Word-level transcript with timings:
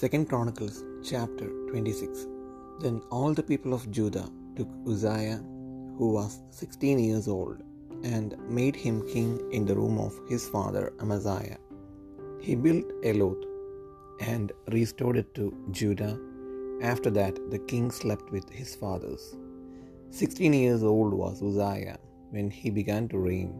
Second 0.00 0.26
Chronicles 0.30 0.76
chapter 1.08 1.46
26 1.70 2.26
Then 2.82 3.02
all 3.10 3.34
the 3.34 3.42
people 3.42 3.74
of 3.74 3.90
Judah 3.96 4.24
took 4.56 4.70
Uzziah, 4.92 5.40
who 5.98 6.06
was 6.14 6.40
sixteen 6.60 6.98
years 6.98 7.28
old, 7.28 7.58
and 8.12 8.38
made 8.58 8.74
him 8.84 8.96
king 9.12 9.32
in 9.58 9.66
the 9.66 9.76
room 9.80 9.98
of 10.06 10.18
his 10.30 10.48
father 10.54 10.94
Amaziah. 11.02 11.60
He 12.40 12.54
built 12.54 12.86
Eloth 13.04 13.44
and 14.32 14.50
restored 14.78 15.18
it 15.22 15.30
to 15.34 15.46
Judah. 15.82 16.14
After 16.94 17.10
that, 17.20 17.38
the 17.50 17.62
king 17.74 17.90
slept 18.00 18.32
with 18.32 18.48
his 18.48 18.74
fathers. 18.74 19.36
Sixteen 20.22 20.54
years 20.64 20.82
old 20.94 21.12
was 21.22 21.46
Uzziah 21.50 22.00
when 22.30 22.50
he 22.62 22.70
began 22.82 23.08
to 23.12 23.26
reign, 23.30 23.54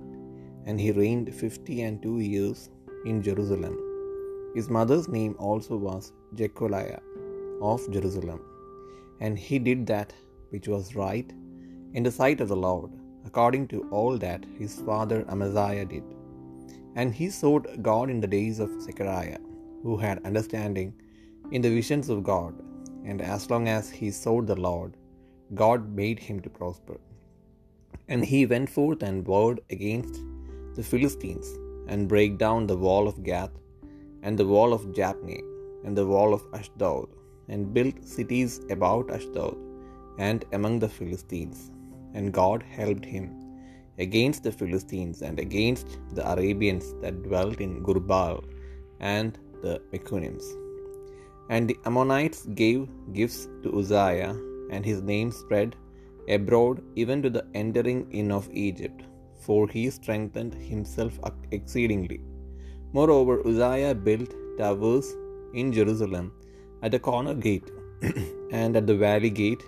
and 0.65 0.81
he 0.81 1.01
reigned 1.05 1.35
fifty 1.45 1.83
and 1.83 2.03
two 2.09 2.21
years 2.35 2.71
in 3.05 3.23
Jerusalem. 3.31 3.77
His 4.55 4.69
mother's 4.77 5.09
name 5.17 5.35
also 5.49 5.77
was 5.89 6.13
Jecoliah 6.39 7.01
of 7.71 7.91
Jerusalem. 7.95 8.41
And 9.21 9.39
he 9.39 9.59
did 9.69 9.87
that 9.93 10.11
which 10.51 10.69
was 10.75 10.97
right 11.05 11.31
in 11.95 12.03
the 12.07 12.17
sight 12.21 12.41
of 12.43 12.51
the 12.53 12.63
Lord, 12.69 12.91
according 13.29 13.65
to 13.69 13.79
all 13.91 14.19
that 14.19 14.45
his 14.59 14.75
father 14.89 15.21
Amaziah 15.35 15.87
did. 15.95 16.05
And 16.97 17.15
he 17.21 17.29
sought 17.31 17.67
God 17.91 18.11
in 18.15 18.21
the 18.21 18.33
days 18.39 18.59
of 18.65 18.81
Zechariah, 18.87 19.39
who 19.83 19.97
had 20.05 20.27
understanding 20.31 20.91
in 21.55 21.63
the 21.63 21.75
visions 21.79 22.09
of 22.15 22.25
God. 22.35 22.55
And 23.09 23.21
as 23.35 23.49
long 23.53 23.65
as 23.77 23.89
he 24.01 24.11
sought 24.11 24.47
the 24.49 24.61
Lord, 24.69 24.93
God 25.63 25.81
made 26.03 26.19
him 26.27 26.39
to 26.41 26.51
prosper. 26.59 26.99
And 28.09 28.25
he 28.33 28.41
went 28.53 28.71
forth 28.77 29.03
and 29.09 29.27
warred 29.33 29.61
against 29.77 30.17
the 30.77 30.87
Philistines, 30.91 31.49
and 31.91 32.11
brake 32.13 32.37
down 32.45 32.67
the 32.67 32.81
wall 32.85 33.07
of 33.09 33.23
Gath, 33.31 33.57
and 34.23 34.39
the 34.39 34.47
wall 34.53 34.73
of 34.77 34.87
Jabneh, 34.99 35.43
and 35.85 35.97
the 35.97 36.07
wall 36.13 36.33
of 36.37 36.43
Ashdod, 36.59 37.09
and 37.49 37.73
built 37.77 37.99
cities 38.17 38.53
about 38.77 39.11
Ashdod, 39.17 39.57
and 40.19 40.45
among 40.59 40.79
the 40.79 40.93
Philistines. 40.99 41.71
And 42.15 42.33
God 42.41 42.63
helped 42.79 43.05
him 43.05 43.27
against 43.99 44.43
the 44.47 44.53
Philistines 44.61 45.23
and 45.23 45.39
against 45.39 45.99
the 46.17 46.25
Arabians 46.33 46.87
that 47.03 47.23
dwelt 47.27 47.61
in 47.67 47.73
Gurbaal 47.87 48.39
and 49.01 49.39
the 49.65 49.75
Mechunims. 49.93 50.47
And 51.51 51.69
the 51.69 51.79
Ammonites 51.89 52.43
gave 52.63 52.81
gifts 53.19 53.41
to 53.63 53.79
Uzziah, 53.79 54.35
and 54.71 54.85
his 54.91 55.01
name 55.03 55.31
spread 55.43 55.71
abroad 56.37 56.77
even 56.95 57.21
to 57.25 57.31
the 57.37 57.45
entering 57.63 58.01
in 58.21 58.31
of 58.39 58.49
Egypt, 58.53 59.01
for 59.45 59.69
he 59.69 59.85
strengthened 59.91 60.55
himself 60.55 61.15
exceedingly. 61.51 62.21
Moreover, 62.97 63.35
Uzziah 63.51 63.95
built 63.95 64.33
towers 64.59 65.07
in 65.55 65.73
Jerusalem 65.73 66.27
at 66.83 66.93
the 66.95 66.99
corner 66.99 67.35
gate, 67.35 67.71
and 68.61 68.77
at 68.77 68.87
the 68.87 68.97
valley 68.97 69.31
gate, 69.31 69.63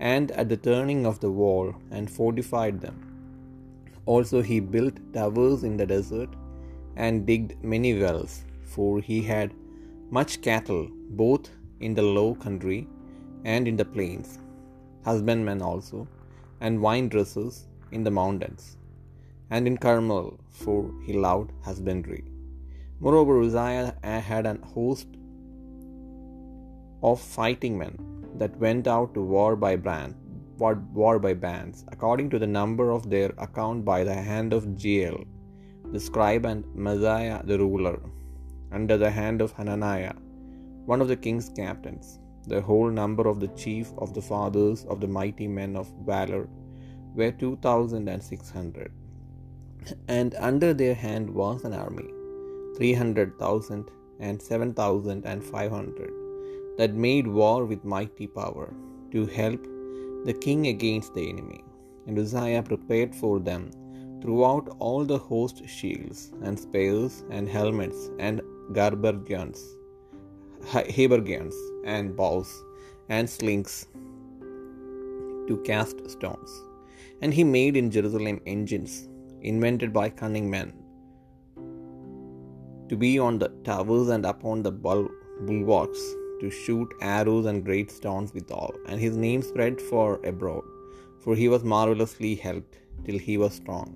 and 0.00 0.30
at 0.30 0.48
the 0.48 0.56
turning 0.68 1.04
of 1.10 1.20
the 1.20 1.30
wall, 1.40 1.74
and 1.90 2.10
fortified 2.10 2.80
them. 2.80 2.96
Also, 4.06 4.40
he 4.50 4.58
built 4.60 4.96
towers 5.12 5.64
in 5.64 5.76
the 5.76 5.88
desert, 5.94 6.30
and 7.04 7.26
digged 7.30 7.52
many 7.62 7.92
wells, 8.00 8.34
for 8.74 9.00
he 9.00 9.20
had 9.32 9.52
much 10.18 10.40
cattle, 10.40 10.84
both 11.22 11.50
in 11.80 11.94
the 11.98 12.06
low 12.18 12.34
country 12.46 12.80
and 13.44 13.68
in 13.70 13.76
the 13.76 13.84
plains, 13.84 14.38
husbandmen 15.04 15.60
also, 15.70 16.08
and 16.60 16.80
vine 16.86 17.08
dressers 17.08 17.66
in 17.92 18.02
the 18.02 18.16
mountains, 18.20 18.64
and 19.50 19.66
in 19.66 19.76
Carmel, 19.76 20.28
for 20.62 20.90
he 21.04 21.12
loved 21.12 21.52
husbandry. 21.68 22.24
Moreover, 22.98 23.40
Uzziah 23.40 23.94
had 24.02 24.46
an 24.46 24.62
host 24.62 25.06
of 27.02 27.20
fighting 27.20 27.76
men 27.76 27.96
that 28.38 28.56
went 28.58 28.86
out 28.86 29.14
to 29.14 29.20
war 29.20 29.54
by 29.54 29.76
brand, 29.76 30.14
war 30.58 31.18
by 31.18 31.34
bands, 31.34 31.84
according 31.88 32.30
to 32.30 32.38
the 32.38 32.46
number 32.46 32.90
of 32.90 33.10
their 33.10 33.32
account 33.38 33.84
by 33.84 34.02
the 34.02 34.14
hand 34.14 34.52
of 34.52 34.64
Jeiel, 34.76 35.26
the 35.92 36.00
scribe, 36.00 36.46
and 36.46 36.64
Maaseiah 36.74 37.46
the 37.46 37.58
ruler, 37.58 38.00
under 38.72 38.96
the 38.96 39.10
hand 39.10 39.42
of 39.42 39.52
Hananiah, 39.52 40.14
one 40.86 41.00
of 41.02 41.08
the 41.08 41.16
king's 41.16 41.50
captains. 41.50 42.18
The 42.48 42.60
whole 42.60 42.90
number 42.90 43.28
of 43.28 43.40
the 43.40 43.48
chief 43.48 43.92
of 43.98 44.14
the 44.14 44.22
fathers 44.22 44.84
of 44.84 45.00
the 45.00 45.08
mighty 45.08 45.48
men 45.48 45.76
of 45.76 45.92
valor 46.06 46.48
were 47.14 47.32
two 47.32 47.56
thousand 47.56 48.08
and 48.08 48.22
six 48.22 48.50
hundred. 48.50 48.92
And 50.08 50.34
under 50.36 50.72
their 50.72 50.94
hand 50.94 51.28
was 51.28 51.64
an 51.64 51.72
army, 51.72 52.08
three 52.76 52.92
hundred 52.92 53.38
thousand 53.38 53.90
and 54.20 54.40
seven 54.40 54.72
thousand 54.74 55.24
and 55.24 55.42
five 55.42 55.70
hundred, 55.70 56.12
that 56.78 56.94
made 56.94 57.26
war 57.26 57.64
with 57.64 57.84
mighty 57.84 58.26
power, 58.26 58.68
to 59.12 59.26
help 59.26 59.62
the 60.28 60.36
king 60.46 60.66
against 60.68 61.14
the 61.14 61.28
enemy. 61.32 61.62
And 62.06 62.18
Uzziah 62.18 62.62
prepared 62.62 63.14
for 63.14 63.34
them 63.40 63.70
throughout 64.20 64.68
all 64.78 65.04
the 65.04 65.18
host 65.18 65.58
shields, 65.68 66.32
and 66.42 66.58
spears, 66.58 67.24
and 67.30 67.48
helmets, 67.48 68.10
and 68.18 68.40
garbergions, 68.72 69.58
habergeons, 70.98 71.54
and 71.84 72.16
bows, 72.20 72.50
and 73.08 73.28
slings 73.28 73.86
to 75.48 75.62
cast 75.64 75.98
stones. 76.10 76.52
And 77.22 77.32
he 77.32 77.44
made 77.44 77.76
in 77.76 77.90
Jerusalem 77.90 78.40
engines 78.46 79.08
invented 79.42 79.92
by 79.92 80.08
cunning 80.08 80.50
men 80.50 80.72
to 82.88 82.96
be 82.96 83.18
on 83.18 83.38
the 83.38 83.48
towers 83.64 84.08
and 84.08 84.24
upon 84.24 84.62
the 84.62 84.70
bulwarks 84.72 86.02
to 86.40 86.50
shoot 86.50 86.88
arrows 87.00 87.46
and 87.46 87.64
great 87.64 87.90
stones 87.90 88.32
withal. 88.32 88.74
And 88.88 89.00
his 89.00 89.16
name 89.16 89.42
spread 89.42 89.80
for 89.80 90.20
abroad, 90.24 90.64
for 91.22 91.34
he 91.34 91.48
was 91.48 91.64
marvelously 91.64 92.34
helped 92.34 92.78
till 93.04 93.18
he 93.18 93.36
was 93.38 93.54
strong. 93.54 93.88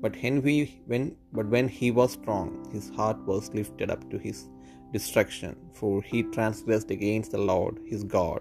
But 0.00 0.16
when, 0.22 1.16
but 1.32 1.46
when 1.46 1.68
he 1.68 1.90
was 1.90 2.12
strong, 2.12 2.68
his 2.72 2.90
heart 2.90 3.18
was 3.24 3.54
lifted 3.54 3.90
up 3.90 4.08
to 4.10 4.18
his 4.18 4.48
destruction, 4.92 5.56
for 5.72 6.02
he 6.02 6.22
transgressed 6.22 6.90
against 6.90 7.32
the 7.32 7.38
Lord 7.38 7.80
his 7.86 8.04
God, 8.04 8.40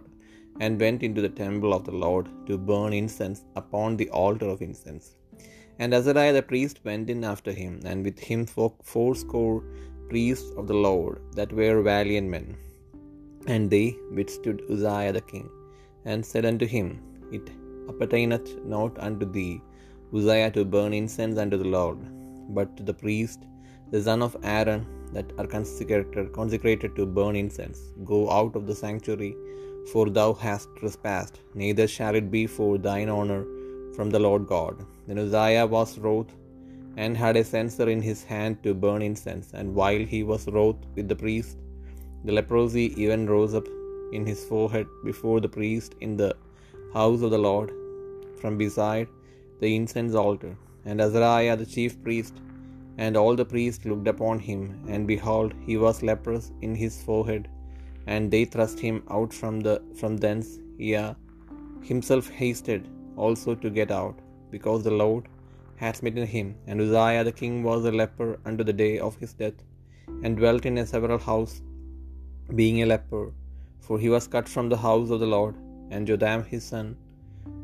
and 0.60 0.80
went 0.80 1.02
into 1.04 1.22
the 1.22 1.30
temple 1.30 1.74
of 1.74 1.86
the 1.86 1.92
Lord 1.92 2.28
to 2.48 2.58
burn 2.58 2.94
incense 2.94 3.46
upon 3.56 3.96
the 3.98 4.10
altar 4.10 4.48
of 4.48 4.62
incense. 4.62 5.16
And 5.80 5.94
Azariah 5.98 6.36
the 6.38 6.42
priest 6.52 6.78
went 6.88 7.10
in 7.14 7.24
after 7.34 7.52
him, 7.62 7.74
and 7.90 8.00
with 8.08 8.20
him 8.30 8.42
fourscore 8.92 9.64
priests 10.10 10.52
of 10.60 10.68
the 10.72 10.80
Lord 10.88 11.18
that 11.38 11.52
were 11.60 11.82
valiant 11.82 12.30
men. 12.36 12.48
And 13.54 13.70
they 13.74 13.88
withstood 14.18 14.62
Uzziah 14.74 15.14
the 15.18 15.26
king, 15.34 15.48
and 16.10 16.30
said 16.32 16.46
unto 16.52 16.68
him, 16.76 16.88
It 17.38 17.48
appertaineth 17.92 18.50
not 18.76 18.94
unto 19.08 19.26
thee, 19.38 19.56
Uzziah, 20.18 20.52
to 20.58 20.64
burn 20.76 20.94
incense 21.02 21.38
unto 21.44 21.58
the 21.64 21.72
Lord, 21.78 22.00
but 22.58 22.70
to 22.78 22.84
the 22.90 22.98
priest, 23.04 23.42
the 23.94 24.02
son 24.08 24.22
of 24.28 24.38
Aaron, 24.58 24.84
that 25.16 25.30
are 25.40 25.50
consecrated, 25.56 26.32
consecrated 26.40 26.96
to 26.96 27.06
burn 27.18 27.36
incense. 27.44 27.80
Go 28.14 28.22
out 28.38 28.56
of 28.60 28.66
the 28.70 28.78
sanctuary, 28.84 29.34
for 29.92 30.06
thou 30.18 30.30
hast 30.46 30.70
trespassed, 30.80 31.38
neither 31.54 31.88
shall 31.96 32.16
it 32.22 32.30
be 32.38 32.44
for 32.58 32.72
thine 32.88 33.12
honor 33.18 33.44
from 33.96 34.10
the 34.10 34.24
Lord 34.28 34.48
God. 34.56 34.76
Then 35.08 35.20
Uzziah 35.24 35.68
was 35.76 35.98
wroth, 36.06 36.32
and 37.04 37.22
had 37.22 37.38
a 37.38 37.44
censer 37.44 37.88
in 37.94 38.02
his 38.10 38.24
hand 38.32 38.54
to 38.64 38.74
burn 38.84 39.02
incense. 39.10 39.48
And 39.54 39.76
while 39.80 40.04
he 40.14 40.22
was 40.32 40.48
wroth 40.56 40.82
with 40.96 41.08
the 41.12 41.22
priest, 41.24 41.58
the 42.26 42.36
leprosy 42.38 42.86
even 43.04 43.30
rose 43.34 43.54
up 43.60 43.68
in 44.18 44.26
his 44.32 44.42
forehead 44.52 44.88
before 45.10 45.40
the 45.42 45.54
priest 45.58 45.96
in 46.06 46.16
the 46.22 46.32
house 46.94 47.22
of 47.22 47.32
the 47.36 47.44
Lord, 47.50 47.72
from 48.42 48.58
beside 48.58 49.08
the 49.62 49.72
incense 49.80 50.16
altar. 50.26 50.54
And 50.88 51.02
Azariah 51.06 51.58
the 51.62 51.72
chief 51.76 51.94
priest 52.06 52.36
and 52.98 53.18
all 53.18 53.36
the 53.36 53.50
priests 53.54 53.86
looked 53.86 54.08
upon 54.08 54.40
him, 54.40 54.62
and 54.88 55.12
behold, 55.14 55.54
he 55.68 55.76
was 55.86 56.04
leprous 56.10 56.46
in 56.62 56.74
his 56.84 57.02
forehead. 57.08 57.50
And 58.08 58.32
they 58.34 58.46
thrust 58.46 58.80
him 58.80 59.04
out 59.10 59.34
from 59.34 59.56
the 59.68 59.76
from 60.00 60.18
thence. 60.26 60.50
Yea, 60.78 60.96
uh, 60.96 61.14
himself 61.90 62.30
hasted 62.42 62.88
also 63.18 63.56
to 63.56 63.70
get 63.70 63.92
out, 63.92 64.18
because 64.52 64.84
the 64.84 64.92
Lord 64.92 65.28
had 65.78 65.96
smitten 65.96 66.26
him. 66.26 66.56
And 66.68 66.82
Uzziah 66.82 67.24
the 67.24 67.32
king 67.32 67.64
was 67.64 67.86
a 67.86 67.92
leper 67.92 68.40
unto 68.46 68.64
the 68.64 68.74
day 68.74 69.00
of 69.00 69.16
his 69.18 69.34
death, 69.34 69.60
and 70.24 70.38
dwelt 70.38 70.66
in 70.66 70.78
a 70.78 70.86
several 70.86 71.18
house, 71.18 71.62
being 72.56 72.82
a 72.82 72.86
leper, 72.86 73.34
for 73.80 74.00
he 74.00 74.10
was 74.10 74.28
cut 74.28 74.48
from 74.48 74.70
the 74.70 74.78
house 74.78 75.10
of 75.10 75.20
the 75.20 75.32
Lord. 75.38 75.56
And 75.92 76.08
Jotham 76.08 76.44
his 76.44 76.64
son 76.64 76.98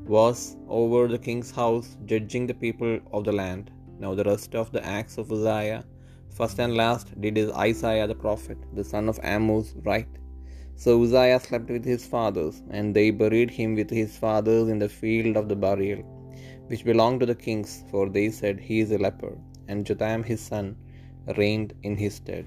was 0.05 0.57
over 0.67 1.07
the 1.07 1.17
king's 1.17 1.51
house, 1.51 1.97
judging 2.05 2.45
the 2.47 2.53
people 2.53 2.99
of 3.11 3.23
the 3.23 3.31
land. 3.31 3.71
Now 3.99 4.13
the 4.15 4.23
rest 4.23 4.55
of 4.55 4.71
the 4.71 4.85
acts 4.85 5.17
of 5.17 5.31
Uzziah, 5.31 5.83
first 6.29 6.59
and 6.59 6.75
last, 6.75 7.19
did 7.21 7.37
Isaiah 7.51 8.07
the 8.07 8.15
prophet, 8.15 8.57
the 8.73 8.83
son 8.83 9.07
of 9.09 9.19
Amos, 9.23 9.73
write. 9.83 10.20
So 10.75 11.01
Uzziah 11.03 11.39
slept 11.39 11.69
with 11.69 11.85
his 11.85 12.05
fathers, 12.05 12.63
and 12.71 12.95
they 12.95 13.11
buried 13.11 13.51
him 13.51 13.75
with 13.75 13.89
his 13.89 14.17
fathers 14.17 14.69
in 14.69 14.79
the 14.79 14.89
field 14.89 15.37
of 15.37 15.47
the 15.47 15.55
burial, 15.55 16.03
which 16.67 16.83
belonged 16.83 17.19
to 17.19 17.25
the 17.25 17.35
kings, 17.35 17.83
for 17.91 18.09
they 18.09 18.29
said, 18.29 18.59
He 18.59 18.79
is 18.79 18.91
a 18.91 18.97
leper. 18.97 19.37
And 19.67 19.85
Jotham 19.85 20.23
his 20.23 20.41
son 20.41 20.75
reigned 21.37 21.73
in 21.83 21.97
his 21.97 22.15
stead. 22.15 22.45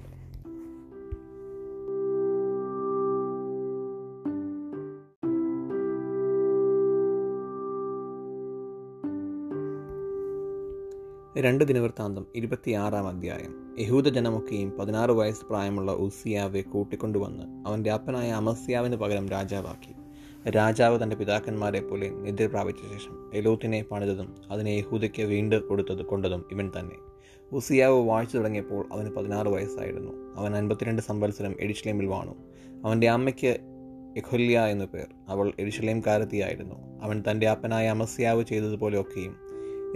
രണ്ട് 11.45 11.65
ദിനവൃത്താന്തം 11.65 12.27
ഇരുപത്തിയാറാം 12.35 13.09
അധ്യായം. 13.09 13.77
യഹൂദ 13.79 14.09
ജനമൊക്കെയും 14.09 14.73
പതിനാറ് 14.79 15.11
വയസ്സ് 15.11 15.45
പ്രായമുള്ള 15.45 15.93
ഉസിയാവെ 15.93 16.61
കൂട്ടിക്കൊണ്ടുവന്ന് 16.61 17.69
അവന്റെ 17.69 17.91
അപ്പനായ 17.91 18.31
അമസ്യാവിന് 18.31 18.97
പകരം 18.97 19.29
രാജാവാക്കി. 19.29 19.93
രാജാവ് 20.51 21.03
തന്റെ 21.03 21.17
പിതാക്കന്മാരെ 21.17 21.81
പോലെ 21.81 22.09
നിദ്ര 22.09 22.47
പ്രാപിച്ച 22.47 22.81
ശേഷം 22.81 23.31
എലോത്തിനെ 23.35 23.83
പണിതതും 23.83 24.35
അതിനെ 24.51 24.71
യഹൂദയ്ക്ക് 24.71 25.23
വീണ്ടും 25.23 25.69
കൊടുത്തത് 25.69 26.05
കൊണ്ടതും 26.05 26.45
ഇവൻ 26.53 26.73
തന്നെ. 26.79 26.97
ഉസിയാവ് 27.53 28.07
വാഴ്ച 28.07 28.37
തുടങ്ങിയപ്പോൾ 28.37 28.87
അവന് 28.93 29.11
പതിനാറ് 29.11 29.49
വയസ്സായിരുന്നു. 29.49 30.13
അവൻ 30.37 30.57
അൻപത്തിരണ്ട് 30.57 31.03
സംവത്സരം 31.03 31.55
എഡിഷ്ലേമിൽ 31.61 32.07
വാണു. 32.07 32.35
അവന്റെ 32.85 33.09
അമ്മയ്ക്ക് 33.09 33.59
എഖൊല്യ 34.17 34.61
എന്നു 34.61 34.85
പേർ. 34.85 35.07
അവൾ 35.29 35.53
എരിശലേംകാരത്തിയായിരുന്നു. 35.59 37.03
അവൻ 37.03 37.25
തന്റെ 37.31 37.49
അപ്പനായ 37.49 37.89
അമസ്യാവ് 37.89 38.45
ചെയ്തതുപോലെയൊക്കെയും 38.45 39.44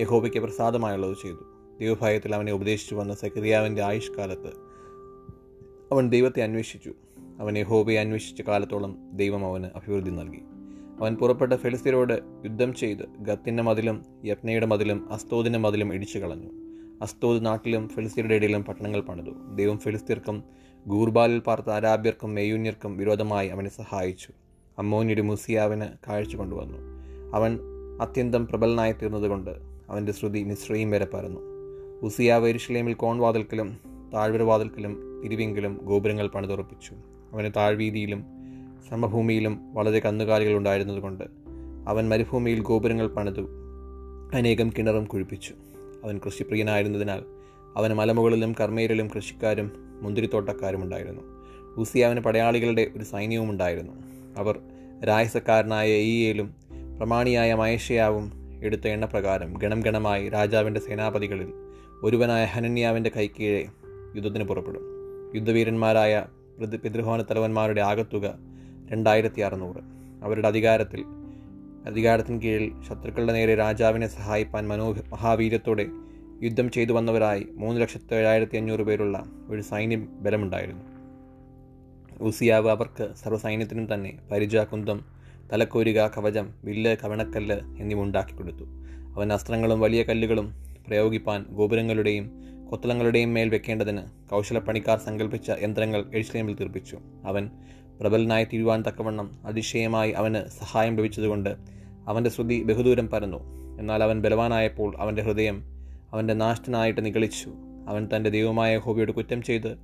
യഹോബയ്ക്ക് 0.00 0.38
പ്രസാദമായുള്ളത് 0.38 1.16
ചെയ്തു. 1.22 1.44
ദൈവഭയത്തിൽ 1.80 2.34
അവനെ 2.34 2.52
ഉപദേശിച്ചു 2.52 2.94
വന്ന 2.94 3.14
സക്രിയാവിന്റെ 3.14 3.82
ആയുഷ്കാലത്ത് 3.82 4.68
അവൻ 5.92 6.10
ദൈവത്തെ 6.10 6.42
അന്വേഷിച്ചു. 6.42 6.92
അവൻ 7.40 7.58
യഹോബയെ 7.58 7.98
അന്വേഷിച്ച 7.98 8.40
കാലത്തോളം 8.40 8.96
ദൈവം 9.12 9.46
അവന് 9.46 9.64
അഭിവൃദ്ധി 9.64 10.10
നൽകി. 10.10 10.40
അവൻ 11.00 11.16
പുറപ്പെട്ട 11.16 11.52
ഫെലിസ്തീനോട് 11.52 12.12
യുദ്ധം 12.44 12.74
ചെയ്ത് 12.74 13.02
ഗത്തിന്റെ 13.18 13.62
മതിലും 13.62 14.04
യപ്നയുടെ 14.24 14.66
മതിലും 14.66 15.12
അസ്തോദിന്റെ 15.12 15.58
മതിലും 15.58 15.94
ഇടിച്ചു 15.94 16.18
കളഞ്ഞു. 16.18 16.48
അസ്തോദ് 17.02 17.46
നാട്ടിലും 17.46 17.88
ഫെലിസ്തീനയുടെ 17.88 18.34
ഇടയിലും 18.34 18.64
പട്ടണങ്ങൾ 18.64 19.00
പണിതു. 19.00 19.30
ദൈവം 19.54 19.78
ഫെലിസ്തീർക്കും 19.78 20.42
ഗൂർബാലിൽ 20.86 21.38
പാർത്ത 21.38 21.70
അരാബ്യർക്കും 21.70 22.34
മെയ്യൂന്യർക്കും 22.34 22.96
വിരോധമായി 22.96 23.48
അവനെ 23.48 23.68
സഹായിച്ചു. 23.68 24.28
അമ്മോനിയുടെ 24.78 25.22
മുസിയാവിന് 25.22 25.84
കാഴ്ച 26.08 26.36
കൊണ്ടുവന്നു. 26.36 26.78
അവൻ 27.36 27.58
അത്യന്തം 28.00 28.46
പ്രബലനായി 28.46 28.92
തീർന്നതുകൊണ്ട് 28.92 29.67
അവന്റെ 29.90 30.12
ശ്രുതി 30.12 30.42
മിശ്രയും 30.42 30.90
വരെ 30.90 31.06
പരന്നു. 31.14 31.40
ഉസിയ 32.02 32.34
വൈരുഷ്ലേമിൽ 32.34 32.94
കോൺവാതിൽക്കലും 32.94 33.78
താഴ്വരവാതിൽക്കലും 34.14 35.22
തിരുവിങ്കിലും 35.24 35.80
ഗോപുരങ്ങൾ 35.82 36.26
പണിതുറപ്പിച്ചു. 36.26 36.92
അവന് 37.32 37.52
താഴ്വീതിയിലും 37.56 38.24
സമഭൂമിയിലും 38.88 39.74
വളരെ 39.74 39.98
കന്നുകാലികൾ 39.98 40.52
ഉണ്ടായിരുന്നതുകൊണ്ട് 40.52 41.24
അവൻ 41.88 42.08
മരുഭൂമിയിൽ 42.08 42.60
ഗോപുരങ്ങൾ 42.60 43.06
പണിതു 43.06 43.48
അനേകം 44.34 44.70
കിണറും 44.78 45.04
കുഴിപ്പിച്ചു. 45.04 45.54
അവൻ 46.04 46.20
കൃഷിപ്രിയനായിരുന്നതിനാൽ 46.26 47.22
അവന് 47.76 47.94
മലമുകളിലും 47.94 48.54
കർമ്മയിലും 48.60 49.08
കൃഷിക്കാരും 49.08 49.70
മുന്തിരിത്തോട്ടക്കാരും 50.02 50.82
ഉണ്ടായിരുന്നു. 50.82 51.22
ഉസിയാവിന് 51.76 52.20
പടയാളികളുടെ 52.20 52.90
ഒരു 52.96 53.04
സൈന്യവും 53.04 53.50
ഉണ്ടായിരുന്നു 53.50 53.92
അവർ 54.36 54.60
രായസക്കാരനായ 55.08 55.90
ഈയേലും 55.92 56.54
പ്രമാണിയായ 56.98 57.54
മഹേഷയാവും 57.54 58.37
എടുത്ത 58.62 58.88
എണ്ണപ്രകാരം 58.88 59.54
ഗണം 59.54 59.80
ഗണമായി 59.80 60.28
രാജാവിന്റെ 60.28 60.80
സേനാപതികളിൽ 60.80 61.52
ഒരുവനായ 62.02 62.44
ഹനന്യാവിന്റെ 62.44 63.10
കൈക്കീഴെ 63.16 63.66
യുദ്ധത്തിന് 64.14 64.44
പുറപ്പെടും. 64.44 64.82
യുദ്ധവീരന്മാരായ 65.34 66.26
പിതൃഭവന 66.84 67.22
തലവന്മാരുടെ 67.22 67.80
ആകത്തുക 67.80 68.38
രണ്ടായിരത്തി 68.90 69.40
അറുന്നൂറ് 69.40 69.82
അവരുടെ 70.22 70.48
അധികാരത്തിൽ 70.48 71.04
അധികാരത്തിന് 71.86 72.42
കീഴിൽ 72.42 72.72
ശത്രുക്കളുടെ 72.88 73.32
നേരെ 73.32 73.54
രാജാവിനെ 73.54 74.06
സഹായിപ്പാൻ 74.06 74.68
മനോ 74.68 74.92
മഹാവീര്യത്തോടെ 74.92 75.86
യുദ്ധം 76.42 76.70
ചെയ്തു 76.70 76.92
വന്നവരായി 76.92 77.46
മൂന്ന് 77.50 77.80
ലക്ഷത്തി 77.80 78.14
ഏഴായിരത്തി 78.14 78.56
അഞ്ഞൂറ് 78.56 78.80
പേരുള്ള 78.80 79.24
ഒരു 79.48 79.60
സൈന്യം 79.60 80.08
ബലമുണ്ടായിരുന്നു. 80.22 80.84
ഉസിയാവ് 82.20 82.70
അവർക്ക് 82.70 83.08
സർവസൈന്യത്തിനും 83.24 83.94
തന്നെ 83.94 84.18
പരിചാ 84.30 84.64
കുന്തം 84.64 85.17
തലക്കോരിക 85.52 86.06
കവചം 86.06 86.54
വില്ല് 86.64 86.96
കവണക്കല്ല് 87.04 87.60
എന്നിവ 87.78 88.02
ഉണ്ടാക്കി 88.02 88.36
കൊടുത്തു. 88.36 88.64
അവൻ 89.16 89.32
അസ്ത്രങ്ങളും 89.32 89.80
വലിയ 89.80 90.02
കല്ലുകളും 90.02 90.54
പ്രയോഗിപ്പാൻ 90.86 91.46
ഗോപുരങ്ങളുടെയും 91.50 92.48
കൊത്തളങ്ങളുടെയും 92.70 93.34
മേൽ 93.34 93.48
വെക്കേണ്ടതിന് 93.48 94.30
കൗശലപ്പണിക്കാർ 94.30 94.98
സങ്കല്പിച്ച 94.98 95.52
യന്ത്രങ്ങൾ 95.62 96.04
എഴുസ്ലേമിൽ 96.14 96.54
തീർപ്പിച്ചു. 96.54 96.98
അവൻ 97.24 97.50
പ്രബലനായി 98.00 98.44
തീരുവാൻ 98.44 98.84
തക്കവണ്ണം 98.88 99.38
അതിശയമായി 99.44 100.10
അവന് 100.10 100.48
സഹായം 100.48 100.96
ലഭിച്ചതുകൊണ്ട് 100.96 101.56
അവന്റെ 102.06 102.30
ശ്രുതി 102.30 102.62
ബഹുദൂരം 102.62 103.10
പരന്നു. 103.10 103.38
എന്നാൽ 103.78 104.02
അവൻ 104.02 104.22
ബലവാനായപ്പോൾ 104.22 104.96
അവന്റെ 104.98 105.22
ഹൃദയം 105.22 105.62
അവന്റെ 106.12 106.34
നാഷ്ടനായിട്ട് 106.34 107.04
നിഗളിച്ചു. 107.04 107.52
അവൻ 107.88 108.08
തന്റെ 108.16 108.30
ദൈവമായ 108.30 108.78
ഹോബിയോട് 108.78 109.12
കുറ്റം 109.12 109.42
ചെയ്ത് 109.42 109.76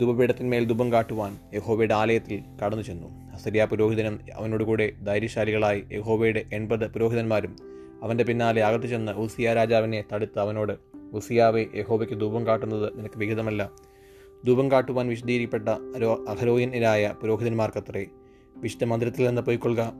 ധൂപപീഠത്തിന്മേൽ 0.00 0.64
ധൂപം 0.64 0.92
കാട്ടുവാൻ 0.92 1.38
യഹോബയുടെ 1.54 1.94
ആലയത്തിൽ 1.94 2.42
കടന്നു 2.64 2.82
ചെന്നു 2.82 3.25
അസരിയ 3.36 3.64
പുരോഹിതനും 3.64 4.20
അവനോടുകൂടെ 4.34 4.92
ധൈര്യശാലികളായി 5.06 5.84
യഹോബയുടെ 5.92 6.44
എൺപത് 6.52 6.92
പുരോഹിതന്മാരും 6.92 7.56
അവന്റെ 8.02 8.24
പിന്നാലെ 8.24 8.64
അകത്തു 8.64 8.86
ചെന്ന് 8.86 9.12
ഉസിയ 9.12 9.54
രാജാവിനെ 9.54 10.04
തടുത്ത് 10.12 10.38
അവനോട് 10.38 10.72
ഉസിയാവെ 11.12 11.66
യഹോബയ്ക്ക് 11.74 12.20
ധൂപം 12.20 12.46
കാട്ടുന്നത് 12.46 12.98
നിനക്ക് 12.98 13.18
വിഹിതമല്ല. 13.18 13.70
ധൂപം 14.46 14.70
കാട്ടുവാൻ 14.70 15.08
വിശദീകരിക്കപ്പെട്ട 15.08 15.68
അരോ 15.68 16.24
അഹരോയനായ 16.28 17.14
പുരോഹിതന്മാർക്കത്രേ 17.20 18.06
വിശുദ്ധ 18.56 18.84
മന്ദിരത്തിൽ 18.84 19.26
നിന്ന് 19.26 19.42
പോയിക്കൊള്ളുക. 19.42 19.92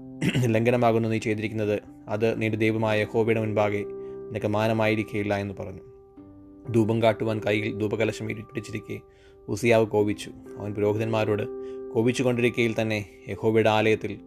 ലംഘനമാകുന്നു 0.46 1.08
നീ 1.08 1.18
ചെയ്തിരിക്കുന്നത്. 1.18 1.80
അത് 2.08 2.42
നിന്റെ 2.42 2.58
ദൈവമായ 2.58 3.00
യഹോബയുടെ 3.00 3.40
മുൻപാകെ 3.40 3.84
നിനക്ക് 4.28 4.46
മാനമായിരിക്കുകയില്ല 4.46 5.36
എന്ന് 5.36 5.54
പറഞ്ഞു. 5.60 5.80
ധൂപം 6.72 7.02
കാട്ടുവാൻ 7.02 7.40
കയ്യിൽ 7.46 7.78
ധൂപകലശം 7.78 8.26
പിടിച്ചിരിക്കെ 8.26 9.00
ഉസിയാവ് 9.48 9.86
കോപിച്ചു. 9.86 10.30
അവൻ 10.58 10.74
പുരോഹിതന്മാരോട് 10.74 11.42
കോപിച്ചുകൊണ്ടിരിക്കയിൽ 11.96 12.74
തന്നെ 12.80 13.08
യഹോബയുടെ 13.28 13.70
ആലയത്തിൽ 13.70 14.20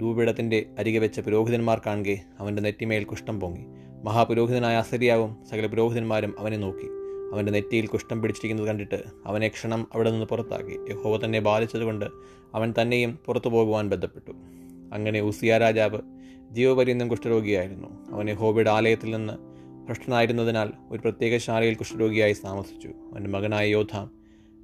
ധൂപീഠത്തിന്റെ 0.00 0.66
അരികെ 0.78 0.98
വെച്ച 0.98 1.20
പുരോഹിതന്മാർ 1.20 1.80
കാണുകെ 1.86 2.20
അവന്റെ 2.38 2.62
നെറ്റിമേൽ 2.62 3.04
കുഷ്ഠം 3.04 3.40
പൊങ്ങി. 3.40 3.64
മഹാപുരോഹിതനായ 4.04 4.76
അസരിയാവും 4.76 5.36
സകല 5.50 5.66
പുരോഹിതന്മാരും 5.66 6.40
അവനെ 6.40 6.56
നോക്കി. 6.56 6.86
അവന്റെ 7.32 7.52
നെറ്റിയിൽ 7.52 7.86
കുഷ്ഠം 7.86 8.22
പിടിച്ചിരിക്കുന്നത് 8.22 8.66
കണ്ടിട്ട് 8.66 9.02
അവനെ 9.26 9.48
ക്ഷണം 9.48 9.86
അവിടെ 9.94 10.10
നിന്ന് 10.10 10.26
പുറത്താക്കി. 10.26 10.92
യഹോവ 10.92 11.24
തന്നെ 11.24 11.40
ബാധിച്ചതുകൊണ്ട് 11.40 12.04
അവൻ 12.54 12.74
തന്നെയും 12.82 13.18
പുറത്തു 13.26 13.48
പോകുവാൻ 13.48 13.88
ബന്ധപ്പെട്ടു. 13.88 14.30
അങ്ങനെ 14.94 15.20
ഉസിയ 15.20 15.58
രാജാവ് 15.58 15.98
ജീവപര്യന്തം 16.50 17.08
കുഷ്ഠരോഗിയായിരുന്നു. 17.08 18.14
അവൻ 18.14 18.30
യഹോബയുടെ 18.30 18.70
ആലയത്തിൽ 18.70 19.10
നിന്ന് 19.10 19.32
ഭ്രഷ്ടനായിരുന്നതിനാൽ 19.86 20.70
ഒരു 20.90 21.00
പ്രത്യേക 21.00 21.38
ശാലയിൽ 21.38 21.74
കുഷ്ഠരോഗിയായി 21.74 22.32
താമസിച്ചു. 22.32 22.88
അവന്റെ 22.88 23.30
മകനായ 23.30 23.68
യോധാം 23.68 24.19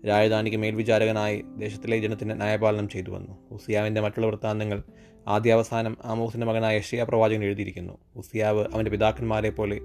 രാജധാനിക്ക് 0.06 0.56
മേൽവിചാരകനായി 0.56 1.44
ദേശത്തിലെ 1.56 1.98
ജനത്തിന് 1.98 2.40
ന്യായപാലനം 2.40 2.88
ചെയ്തു 2.88 3.10
വന്നു. 3.10 3.38
ഉസിയാവിന്റെ 3.50 4.00
മറ്റുള്ള 4.00 4.26
വൃത്താന്തങ്ങൾ 4.26 4.82
ആദ്യാവസാനം 5.28 5.96
ആമോസിന്റെ 6.04 6.46
മകനായ 6.46 6.76
യഷിയ 6.76 7.04
പ്രവാചകൻ 7.04 7.44
എഴുതിയിരിക്കുന്നു. 7.44 7.98
ഉസിയാവ് 8.16 8.64
അവന്റെ 8.74 8.90
പിതാക്കന്മാരെ 8.90 9.50
പോലെ 9.50 9.78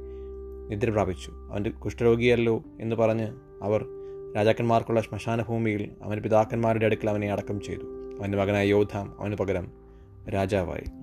നിദ്ര 0.69 0.89
പ്രാപിച്ചു. 0.89 1.31
അവന്റെ 1.51 1.69
കുഷ്ഠരോഗിയല്ലോ 1.69 2.63
എന്ന് 2.81 2.95
പറഞ്ഞ് 2.95 3.33
അവർ 3.63 3.85
രാജാക്കന്മാർക്കുള്ള 4.35 5.01
ശ്മശാന 5.01 5.41
ഭൂമിയിൽ 5.41 5.91
അവന്റെ 6.03 6.21
പിതാക്കന്മാരുടെ 6.21 6.85
അടുക്കൽ 6.85 7.09
അവനെ 7.09 7.31
അടക്കം 7.31 7.61
ചെയ്തു. 7.61 8.17
അവന്റെ 8.19 8.37
മകനായ 8.37 8.67
യോധാം 8.67 9.21
അവന് 9.21 9.35
പകരം 9.35 9.71
രാജാവായി. 10.33 11.00